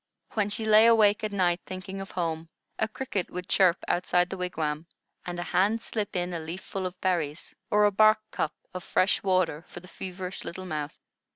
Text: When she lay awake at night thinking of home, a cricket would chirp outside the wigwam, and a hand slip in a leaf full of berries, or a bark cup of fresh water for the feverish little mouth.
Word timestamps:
When 0.31 0.49
she 0.49 0.65
lay 0.65 0.87
awake 0.87 1.23
at 1.23 1.31
night 1.31 1.61
thinking 1.67 2.01
of 2.01 2.09
home, 2.09 2.49
a 2.79 2.87
cricket 2.87 3.29
would 3.29 3.47
chirp 3.47 3.77
outside 3.87 4.31
the 4.31 4.37
wigwam, 4.37 4.87
and 5.27 5.37
a 5.39 5.43
hand 5.43 5.83
slip 5.83 6.15
in 6.15 6.33
a 6.33 6.39
leaf 6.39 6.61
full 6.63 6.87
of 6.87 6.99
berries, 7.01 7.53
or 7.69 7.85
a 7.85 7.91
bark 7.91 8.17
cup 8.31 8.55
of 8.73 8.83
fresh 8.83 9.21
water 9.21 9.63
for 9.67 9.79
the 9.79 9.87
feverish 9.87 10.43
little 10.43 10.65
mouth. 10.65 10.97